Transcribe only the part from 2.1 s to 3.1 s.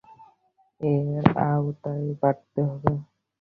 বাড়াতে হবে।